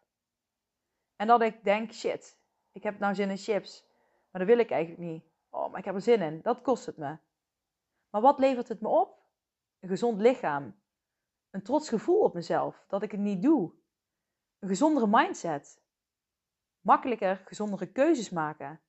En 1.16 1.26
dat 1.26 1.40
ik 1.40 1.64
denk, 1.64 1.92
shit, 1.92 2.40
ik 2.72 2.82
heb 2.82 2.98
nou 2.98 3.14
zin 3.14 3.30
in 3.30 3.36
chips. 3.36 3.84
Maar 4.30 4.40
dat 4.40 4.50
wil 4.50 4.58
ik 4.58 4.70
eigenlijk 4.70 5.02
niet. 5.10 5.24
Oh, 5.48 5.70
maar 5.70 5.78
ik 5.78 5.84
heb 5.84 5.94
er 5.94 6.00
zin 6.00 6.22
in. 6.22 6.40
Dat 6.42 6.62
kost 6.62 6.86
het 6.86 6.96
me. 6.96 7.18
Maar 8.10 8.20
wat 8.20 8.38
levert 8.38 8.68
het 8.68 8.80
me 8.80 8.88
op? 8.88 9.18
Een 9.78 9.88
gezond 9.88 10.20
lichaam. 10.20 10.80
Een 11.50 11.62
trots 11.62 11.88
gevoel 11.88 12.20
op 12.20 12.34
mezelf 12.34 12.84
dat 12.88 13.02
ik 13.02 13.10
het 13.10 13.20
niet 13.20 13.42
doe. 13.42 13.72
Een 14.58 14.68
gezondere 14.68 15.06
mindset. 15.08 15.82
Makkelijker 16.80 17.36
gezondere 17.36 17.92
keuzes 17.92 18.30
maken. 18.30 18.80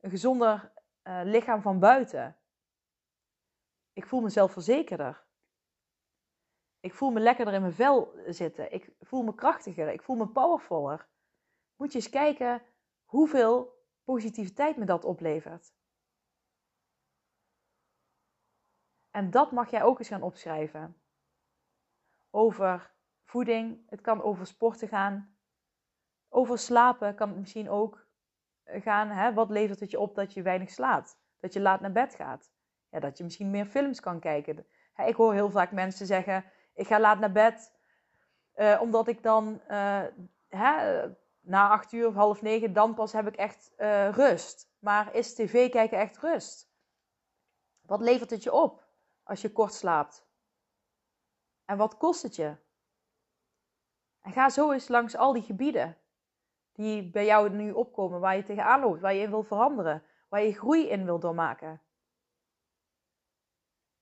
Een 0.00 0.10
gezonder 0.10 0.72
uh, 1.02 1.20
lichaam 1.24 1.62
van 1.62 1.78
buiten. 1.78 2.38
Ik 3.92 4.06
voel 4.06 4.20
mezelf 4.20 4.52
verzekerder. 4.52 5.24
Ik 6.80 6.94
voel 6.94 7.10
me 7.10 7.20
lekkerder 7.20 7.54
in 7.54 7.60
mijn 7.60 7.72
vel 7.72 8.14
zitten. 8.26 8.72
Ik 8.72 8.93
voel 9.14 9.22
me 9.22 9.34
krachtiger. 9.34 9.88
Ik 9.88 10.02
voel 10.02 10.16
me 10.16 10.26
powervoller. 10.26 11.08
Moet 11.76 11.92
je 11.92 11.98
eens 11.98 12.08
kijken 12.08 12.62
hoeveel 13.04 13.82
positiviteit 14.04 14.76
me 14.76 14.84
dat 14.84 15.04
oplevert. 15.04 15.74
En 19.10 19.30
dat 19.30 19.52
mag 19.52 19.70
jij 19.70 19.82
ook 19.82 19.98
eens 19.98 20.08
gaan 20.08 20.22
opschrijven. 20.22 21.00
Over 22.30 22.94
voeding, 23.24 23.90
het 23.90 24.00
kan 24.00 24.22
over 24.22 24.46
sporten 24.46 24.88
gaan. 24.88 25.36
Over 26.28 26.58
slapen 26.58 27.14
kan 27.14 27.28
het 27.28 27.38
misschien 27.38 27.70
ook 27.70 28.06
gaan. 28.64 29.08
Hè? 29.08 29.34
Wat 29.34 29.50
levert 29.50 29.80
het 29.80 29.90
je 29.90 30.00
op 30.00 30.14
dat 30.14 30.32
je 30.32 30.42
weinig 30.42 30.70
slaapt? 30.70 31.18
Dat 31.38 31.52
je 31.52 31.60
laat 31.60 31.80
naar 31.80 31.92
bed 31.92 32.14
gaat? 32.14 32.52
Ja, 32.88 33.00
dat 33.00 33.18
je 33.18 33.24
misschien 33.24 33.50
meer 33.50 33.66
films 33.66 34.00
kan 34.00 34.20
kijken. 34.20 34.66
Ik 34.96 35.14
hoor 35.14 35.32
heel 35.32 35.50
vaak 35.50 35.72
mensen 35.72 36.06
zeggen: 36.06 36.44
Ik 36.74 36.86
ga 36.86 37.00
laat 37.00 37.18
naar 37.18 37.32
bed, 37.32 37.73
uh, 38.56 38.80
omdat 38.80 39.08
ik 39.08 39.22
dan 39.22 39.60
uh, 39.68 40.02
hè, 40.48 41.02
na 41.40 41.68
acht 41.68 41.92
uur 41.92 42.06
of 42.06 42.14
half 42.14 42.42
negen, 42.42 42.72
dan 42.72 42.94
pas 42.94 43.12
heb 43.12 43.26
ik 43.26 43.36
echt 43.36 43.72
uh, 43.78 44.10
rust. 44.10 44.72
Maar 44.78 45.14
is 45.14 45.34
tv 45.34 45.70
kijken 45.70 45.98
echt 45.98 46.18
rust? 46.18 46.72
Wat 47.80 48.00
levert 48.00 48.30
het 48.30 48.42
je 48.42 48.52
op 48.52 48.84
als 49.22 49.40
je 49.40 49.52
kort 49.52 49.74
slaapt? 49.74 50.26
En 51.64 51.76
wat 51.76 51.96
kost 51.96 52.22
het 52.22 52.36
je? 52.36 52.56
En 54.20 54.32
ga 54.32 54.50
zo 54.50 54.72
eens 54.72 54.88
langs 54.88 55.16
al 55.16 55.32
die 55.32 55.42
gebieden 55.42 55.98
die 56.72 57.10
bij 57.10 57.24
jou 57.24 57.50
nu 57.50 57.72
opkomen, 57.72 58.20
waar 58.20 58.36
je 58.36 58.42
tegenaan 58.42 58.80
loopt, 58.80 59.00
waar 59.00 59.14
je 59.14 59.22
in 59.22 59.30
wil 59.30 59.42
veranderen, 59.42 60.02
waar 60.28 60.42
je 60.42 60.52
groei 60.52 60.88
in 60.88 61.04
wil 61.04 61.18
doormaken. 61.18 61.82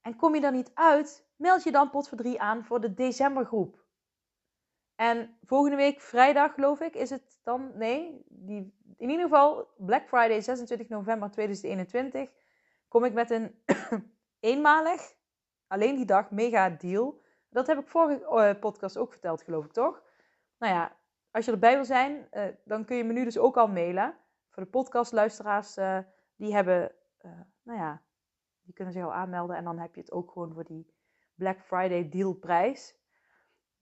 En 0.00 0.16
kom 0.16 0.34
je 0.34 0.40
daar 0.40 0.52
niet 0.52 0.70
uit, 0.74 1.26
meld 1.36 1.62
je 1.62 1.72
dan 1.72 1.90
pot 1.90 2.08
voor 2.08 2.18
3 2.18 2.40
aan 2.40 2.64
voor 2.64 2.80
de 2.80 2.94
decembergroep. 2.94 3.81
En 5.02 5.36
volgende 5.44 5.76
week, 5.76 6.00
vrijdag 6.00 6.54
geloof 6.54 6.80
ik, 6.80 6.94
is 6.94 7.10
het 7.10 7.40
dan, 7.42 7.70
nee, 7.74 8.24
die, 8.28 8.74
in 8.96 9.10
ieder 9.10 9.24
geval 9.24 9.68
Black 9.76 10.08
Friday 10.08 10.40
26 10.40 10.88
november 10.88 11.30
2021, 11.30 12.30
kom 12.88 13.04
ik 13.04 13.12
met 13.12 13.30
een 13.30 13.62
eenmalig, 14.50 15.14
alleen 15.66 15.96
die 15.96 16.04
dag, 16.04 16.30
mega 16.30 16.70
deal. 16.70 17.22
Dat 17.48 17.66
heb 17.66 17.78
ik 17.78 17.88
vorige 17.88 18.20
uh, 18.20 18.60
podcast 18.60 18.96
ook 18.96 19.12
verteld, 19.12 19.42
geloof 19.42 19.64
ik 19.64 19.72
toch? 19.72 20.02
Nou 20.58 20.72
ja, 20.72 20.96
als 21.30 21.44
je 21.44 21.52
erbij 21.52 21.74
wil 21.74 21.84
zijn, 21.84 22.28
uh, 22.32 22.44
dan 22.64 22.84
kun 22.84 22.96
je 22.96 23.04
me 23.04 23.12
nu 23.12 23.24
dus 23.24 23.38
ook 23.38 23.56
al 23.56 23.68
mailen. 23.68 24.14
Voor 24.50 24.62
de 24.62 24.70
podcastluisteraars, 24.70 25.76
uh, 25.76 25.98
die 26.36 26.54
hebben, 26.54 26.92
nou 27.62 27.78
ja, 27.78 28.02
die 28.62 28.74
kunnen 28.74 28.94
zich 28.94 29.04
al 29.04 29.14
aanmelden. 29.14 29.56
En 29.56 29.64
dan 29.64 29.78
heb 29.78 29.94
je 29.94 30.00
het 30.00 30.12
ook 30.12 30.30
gewoon 30.30 30.52
voor 30.52 30.64
die 30.64 30.94
Black 31.34 31.60
Friday 31.60 32.08
deal 32.08 32.32
prijs. 32.32 33.01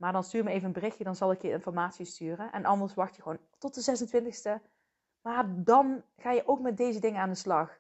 Maar 0.00 0.12
dan 0.12 0.24
stuur 0.24 0.44
me 0.44 0.50
even 0.50 0.66
een 0.66 0.72
berichtje, 0.72 1.04
dan 1.04 1.16
zal 1.16 1.32
ik 1.32 1.42
je 1.42 1.50
informatie 1.50 2.04
sturen. 2.04 2.52
En 2.52 2.64
anders 2.64 2.94
wacht 2.94 3.16
je 3.16 3.22
gewoon 3.22 3.38
tot 3.58 3.74
de 3.74 4.08
26e. 4.08 4.62
Maar 5.22 5.44
dan 5.48 6.02
ga 6.16 6.30
je 6.30 6.46
ook 6.46 6.60
met 6.60 6.76
deze 6.76 7.00
dingen 7.00 7.20
aan 7.20 7.28
de 7.28 7.34
slag. 7.34 7.78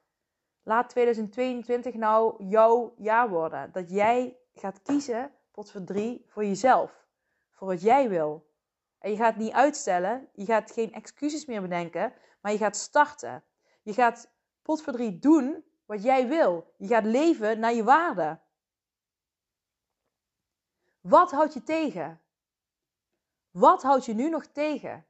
Laat 0.62 0.88
2022 0.88 1.94
nou 1.94 2.44
jouw 2.44 2.94
jaar 2.96 3.28
worden. 3.28 3.72
Dat 3.72 3.90
jij 3.90 4.36
gaat 4.54 4.82
kiezen, 4.82 5.32
pot 5.50 5.70
voor 5.70 5.84
drie, 5.84 6.24
voor 6.28 6.44
jezelf. 6.44 7.06
Voor 7.50 7.68
wat 7.68 7.82
jij 7.82 8.08
wil. 8.08 8.50
En 8.98 9.10
je 9.10 9.16
gaat 9.16 9.36
niet 9.36 9.52
uitstellen. 9.52 10.28
Je 10.32 10.44
gaat 10.44 10.70
geen 10.70 10.92
excuses 10.92 11.46
meer 11.46 11.60
bedenken. 11.60 12.12
Maar 12.40 12.52
je 12.52 12.58
gaat 12.58 12.76
starten. 12.76 13.44
Je 13.82 13.92
gaat 13.92 14.30
pot 14.62 14.82
voor 14.82 14.92
drie 14.92 15.18
doen 15.18 15.64
wat 15.86 16.02
jij 16.02 16.28
wil. 16.28 16.74
Je 16.76 16.86
gaat 16.86 17.04
leven 17.04 17.58
naar 17.60 17.74
je 17.74 17.84
waarde. 17.84 18.38
Wat 21.00 21.30
houdt 21.30 21.54
je 21.54 21.62
tegen? 21.62 22.20
Wat 23.50 23.82
houdt 23.82 24.04
je 24.04 24.14
nu 24.14 24.28
nog 24.28 24.46
tegen? 24.46 25.06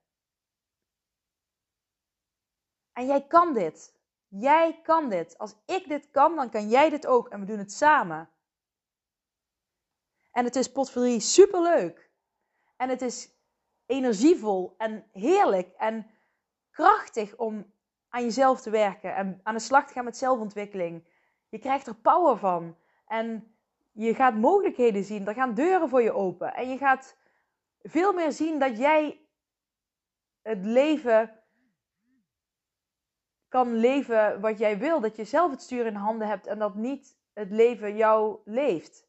En 2.92 3.06
jij 3.06 3.26
kan 3.26 3.54
dit. 3.54 3.94
Jij 4.28 4.80
kan 4.82 5.09
dit. 5.09 5.38
Als 5.38 5.54
ik 5.66 5.88
dit 5.88 6.11
kan, 6.11 6.37
dan 6.37 6.50
kan 6.50 6.68
jij 6.68 6.90
dit 6.90 7.06
ook. 7.06 7.28
En 7.28 7.40
we 7.40 7.47
doen 7.47 7.59
het 7.59 7.73
samen. 7.73 8.30
En 10.32 10.44
het 10.44 10.56
is 10.56 10.73
potverdorie 10.73 11.20
superleuk. 11.20 12.11
En 12.76 12.88
het 12.88 13.02
is 13.02 13.30
energievol 13.87 14.75
en 14.78 15.09
heerlijk 15.12 15.73
en 15.76 16.11
krachtig 16.70 17.37
om 17.37 17.73
aan 18.09 18.23
jezelf 18.23 18.61
te 18.61 18.70
werken 18.70 19.14
en 19.14 19.40
aan 19.42 19.54
de 19.54 19.61
slag 19.61 19.87
te 19.87 19.92
gaan 19.92 20.04
met 20.04 20.16
zelfontwikkeling. 20.16 21.09
Je 21.49 21.59
krijgt 21.59 21.87
er 21.87 21.94
power 21.94 22.38
van. 22.38 22.76
En 23.06 23.54
je 23.92 24.14
gaat 24.14 24.35
mogelijkheden 24.35 25.04
zien. 25.04 25.26
Er 25.26 25.35
gaan 25.35 25.54
deuren 25.54 25.88
voor 25.88 26.02
je 26.02 26.12
open. 26.12 26.54
En 26.54 26.70
je 26.70 26.78
gaat 26.78 27.16
veel 27.82 28.12
meer 28.12 28.32
zien 28.32 28.59
dat 28.59 28.78
jij 28.78 29.20
het 30.42 30.64
leven 30.64 31.42
kan 33.49 33.75
leven 33.75 34.40
wat 34.40 34.59
jij 34.59 34.78
wil. 34.78 35.00
Dat 35.00 35.16
je 35.16 35.25
zelf 35.25 35.50
het 35.50 35.62
stuur 35.62 35.87
in 35.87 35.94
handen 35.94 36.28
hebt 36.28 36.47
en 36.47 36.59
dat 36.59 36.75
niet 36.75 37.18
het 37.32 37.50
leven 37.50 37.97
jou 37.97 38.40
leeft. 38.44 39.09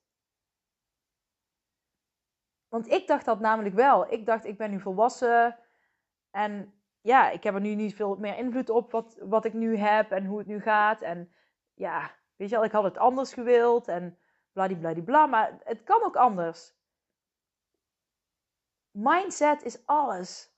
Want 2.67 2.88
ik 2.88 3.07
dacht 3.07 3.25
dat 3.25 3.39
namelijk 3.39 3.75
wel. 3.75 4.11
Ik 4.11 4.25
dacht, 4.25 4.45
ik 4.45 4.57
ben 4.57 4.71
nu 4.71 4.79
volwassen. 4.79 5.57
En 6.29 6.73
ja, 7.01 7.29
ik 7.29 7.43
heb 7.43 7.53
er 7.53 7.61
nu 7.61 7.75
niet 7.75 7.95
veel 7.95 8.15
meer 8.15 8.38
invloed 8.38 8.69
op 8.69 8.91
wat, 8.91 9.17
wat 9.19 9.45
ik 9.45 9.53
nu 9.53 9.77
heb 9.77 10.11
en 10.11 10.25
hoe 10.25 10.38
het 10.38 10.47
nu 10.47 10.61
gaat. 10.61 11.01
En 11.01 11.33
ja, 11.73 12.11
weet 12.35 12.50
je 12.50 12.55
wel, 12.55 12.65
ik 12.65 12.71
had 12.71 12.83
het 12.83 12.97
anders 12.97 13.33
gewild. 13.33 13.88
En 13.88 14.17
bladibladibla. 14.51 15.25
Maar 15.25 15.60
het 15.63 15.84
kan 15.84 16.03
ook 16.03 16.15
anders. 16.15 16.74
Mindset 18.91 19.63
is 19.63 19.86
alles. 19.86 20.51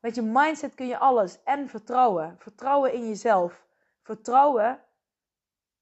Met 0.00 0.14
je 0.14 0.22
mindset 0.22 0.74
kun 0.74 0.86
je 0.86 0.98
alles. 0.98 1.42
En 1.42 1.68
vertrouwen. 1.68 2.38
Vertrouwen 2.38 2.92
in 2.92 3.08
jezelf. 3.08 3.66
Vertrouwen 4.02 4.84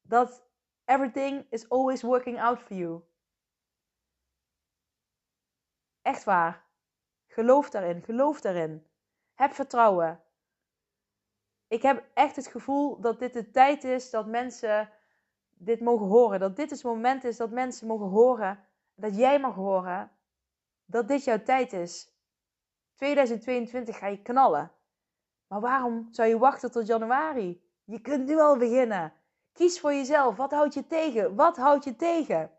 dat 0.02 0.44
everything 0.84 1.46
is 1.50 1.68
always 1.68 2.02
working 2.02 2.40
out 2.40 2.58
for 2.58 2.76
you. 2.76 3.02
Echt 6.02 6.24
waar. 6.24 6.64
Geloof 7.26 7.70
daarin. 7.70 8.02
Geloof 8.02 8.40
daarin. 8.40 8.86
Heb 9.34 9.52
vertrouwen. 9.52 10.20
Ik 11.68 11.82
heb 11.82 12.04
echt 12.14 12.36
het 12.36 12.46
gevoel 12.46 13.00
dat 13.00 13.18
dit 13.18 13.32
de 13.32 13.50
tijd 13.50 13.84
is 13.84 14.10
dat 14.10 14.26
mensen 14.26 14.90
dit 15.58 15.80
mogen 15.80 16.06
horen. 16.06 16.40
Dat 16.40 16.56
dit 16.56 16.70
het 16.70 16.82
moment 16.82 17.24
is 17.24 17.36
dat 17.36 17.50
mensen 17.50 17.86
mogen 17.86 18.08
horen. 18.08 18.58
Dat 18.94 19.16
jij 19.16 19.40
mag 19.40 19.54
horen. 19.54 20.10
Dat 20.84 21.08
dit 21.08 21.24
jouw 21.24 21.42
tijd 21.42 21.72
is. 21.72 22.14
2022 22.94 23.98
ga 23.98 24.06
je 24.06 24.22
knallen. 24.22 24.70
Maar 25.46 25.60
waarom 25.60 26.08
zou 26.10 26.28
je 26.28 26.38
wachten 26.38 26.70
tot 26.72 26.86
januari? 26.86 27.62
Je 27.84 28.00
kunt 28.00 28.26
nu 28.26 28.38
al 28.38 28.56
beginnen. 28.56 29.12
Kies 29.52 29.80
voor 29.80 29.92
jezelf. 29.92 30.36
Wat 30.36 30.50
houdt 30.50 30.74
je 30.74 30.86
tegen? 30.86 31.34
Wat 31.34 31.56
houdt 31.56 31.84
je 31.84 31.96
tegen? 31.96 32.50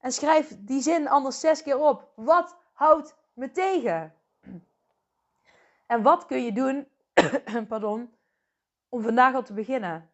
En 0.00 0.12
schrijf 0.12 0.56
die 0.58 0.80
zin 0.80 1.08
anders 1.08 1.40
zes 1.40 1.62
keer 1.62 1.78
op. 1.78 2.12
Wat 2.14 2.56
houdt 2.72 3.16
me 3.32 3.50
tegen? 3.50 4.14
En 5.86 6.02
wat 6.02 6.26
kun 6.26 6.44
je 6.44 6.52
doen 6.52 6.88
pardon, 7.68 8.14
om 8.88 9.02
vandaag 9.02 9.34
al 9.34 9.42
te 9.42 9.52
beginnen? 9.52 10.10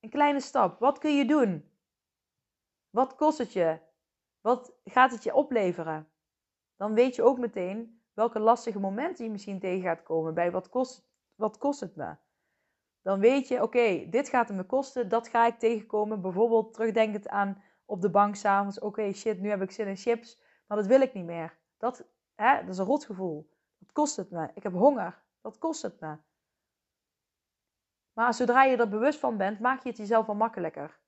Een 0.00 0.10
kleine 0.10 0.40
stap. 0.40 0.78
Wat 0.78 0.98
kun 0.98 1.16
je 1.16 1.24
doen? 1.24 1.69
Wat 2.90 3.14
kost 3.14 3.38
het 3.38 3.52
je? 3.52 3.78
Wat 4.40 4.72
gaat 4.84 5.10
het 5.10 5.22
je 5.22 5.34
opleveren? 5.34 6.08
Dan 6.76 6.94
weet 6.94 7.14
je 7.14 7.22
ook 7.22 7.38
meteen 7.38 8.02
welke 8.12 8.38
lastige 8.38 8.78
momenten 8.78 9.24
je 9.24 9.30
misschien 9.30 9.58
tegen 9.60 9.82
gaat 9.82 10.02
komen 10.02 10.34
bij 10.34 10.50
wat 10.50 10.68
kost, 10.68 11.08
wat 11.34 11.58
kost 11.58 11.80
het 11.80 11.96
me? 11.96 12.16
Dan 13.02 13.20
weet 13.20 13.48
je, 13.48 13.62
oké, 13.62 14.06
dit 14.10 14.28
gaat 14.28 14.48
het 14.48 14.56
me 14.56 14.64
kosten, 14.64 15.08
dat 15.08 15.28
ga 15.28 15.46
ik 15.46 15.58
tegenkomen. 15.58 16.20
Bijvoorbeeld 16.20 16.74
terugdenkend 16.74 17.28
aan 17.28 17.62
op 17.84 18.02
de 18.02 18.10
bank 18.10 18.34
s'avonds, 18.34 18.78
oké, 18.78 19.12
shit, 19.12 19.40
nu 19.40 19.48
heb 19.48 19.62
ik 19.62 19.70
zin 19.70 19.86
in 19.86 19.96
chips, 19.96 20.40
maar 20.66 20.76
dat 20.76 20.86
wil 20.86 21.00
ik 21.00 21.14
niet 21.14 21.24
meer. 21.24 21.58
Dat, 21.78 22.04
hè, 22.34 22.60
dat 22.60 22.68
is 22.68 22.78
een 22.78 22.84
rotgevoel. 22.84 23.50
Wat 23.78 23.92
kost 23.92 24.16
het 24.16 24.30
me? 24.30 24.50
Ik 24.54 24.62
heb 24.62 24.72
honger. 24.72 25.22
Wat 25.40 25.58
kost 25.58 25.82
het 25.82 26.00
me? 26.00 26.16
Maar 28.12 28.34
zodra 28.34 28.64
je 28.64 28.76
er 28.76 28.88
bewust 28.88 29.18
van 29.18 29.36
bent, 29.36 29.60
maak 29.60 29.82
je 29.82 29.88
het 29.88 29.98
jezelf 29.98 30.28
al 30.28 30.34
makkelijker. 30.34 30.99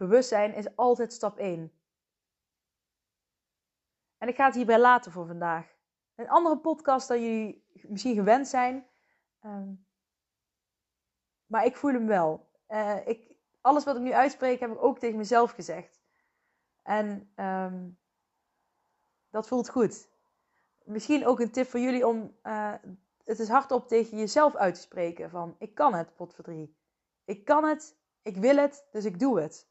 Bewustzijn 0.00 0.54
is 0.54 0.76
altijd 0.76 1.12
stap 1.12 1.38
1. 1.38 1.72
En 4.18 4.28
ik 4.28 4.36
ga 4.36 4.44
het 4.44 4.54
hierbij 4.54 4.78
laten 4.78 5.12
voor 5.12 5.26
vandaag. 5.26 5.74
Een 6.14 6.28
andere 6.28 6.58
podcast 6.58 7.08
dan 7.08 7.22
jullie 7.22 7.64
misschien 7.88 8.14
gewend 8.14 8.48
zijn. 8.48 8.86
Ehm, 9.40 9.72
maar 11.46 11.64
ik 11.64 11.76
voel 11.76 11.92
hem 11.92 12.06
wel. 12.06 12.50
Uh, 12.68 13.06
ik, 13.06 13.36
alles 13.60 13.84
wat 13.84 13.96
ik 13.96 14.02
nu 14.02 14.12
uitspreek, 14.12 14.60
heb 14.60 14.70
ik 14.70 14.82
ook 14.82 14.98
tegen 14.98 15.16
mezelf 15.16 15.50
gezegd. 15.50 16.00
En 16.82 17.32
um, 17.36 17.98
dat 19.30 19.48
voelt 19.48 19.68
goed. 19.68 20.08
Misschien 20.84 21.26
ook 21.26 21.40
een 21.40 21.52
tip 21.52 21.66
voor 21.66 21.80
jullie 21.80 22.06
om 22.06 22.38
uh, 22.42 22.74
het 23.24 23.38
is 23.38 23.48
hardop 23.48 23.88
tegen 23.88 24.18
jezelf 24.18 24.56
uit 24.56 24.74
te 24.74 24.80
spreken. 24.80 25.30
Van 25.30 25.56
ik 25.58 25.74
kan 25.74 25.94
het, 25.94 26.14
potverdrie. 26.14 26.76
Ik 27.24 27.44
kan 27.44 27.64
het, 27.64 27.96
ik 28.22 28.36
wil 28.36 28.56
het, 28.56 28.88
dus 28.92 29.04
ik 29.04 29.18
doe 29.18 29.40
het. 29.40 29.69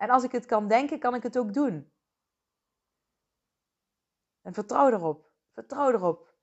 En 0.00 0.10
als 0.10 0.24
ik 0.24 0.32
het 0.32 0.46
kan 0.46 0.68
denken, 0.68 0.98
kan 0.98 1.14
ik 1.14 1.22
het 1.22 1.38
ook 1.38 1.54
doen. 1.54 1.92
En 4.42 4.52
vertrouw 4.52 4.88
erop. 4.88 5.30
Vertrouw 5.52 5.90
erop. 5.90 6.34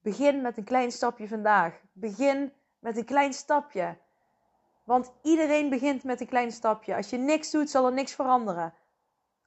Begin 0.00 0.42
met 0.42 0.56
een 0.56 0.64
klein 0.64 0.92
stapje 0.92 1.28
vandaag. 1.28 1.80
Begin 1.92 2.52
met 2.78 2.96
een 2.96 3.04
klein 3.04 3.32
stapje. 3.32 3.98
Want 4.84 5.12
iedereen 5.22 5.68
begint 5.68 6.04
met 6.04 6.20
een 6.20 6.26
klein 6.26 6.52
stapje. 6.52 6.96
Als 6.96 7.10
je 7.10 7.16
niks 7.16 7.50
doet, 7.50 7.70
zal 7.70 7.86
er 7.86 7.92
niks 7.92 8.14
veranderen. 8.14 8.74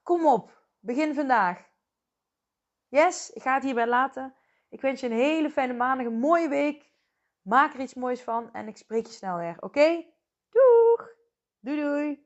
Kom 0.03 0.25
op, 0.25 0.63
begin 0.79 1.13
vandaag. 1.13 1.65
Yes, 2.87 3.29
ik 3.29 3.41
ga 3.41 3.53
het 3.53 3.63
hierbij 3.63 3.87
laten. 3.87 4.35
Ik 4.69 4.81
wens 4.81 4.99
je 4.99 5.07
een 5.07 5.13
hele 5.13 5.49
fijne 5.49 5.73
maandag, 5.73 6.05
een 6.05 6.19
mooie 6.19 6.49
week. 6.49 6.91
Maak 7.41 7.73
er 7.73 7.79
iets 7.79 7.93
moois 7.93 8.21
van 8.21 8.53
en 8.53 8.67
ik 8.67 8.77
spreek 8.77 9.05
je 9.05 9.13
snel 9.13 9.37
weer. 9.37 9.55
Oké? 9.59 10.05
Doeg! 10.49 11.09
Doei 11.59 11.81
doei! 11.81 12.25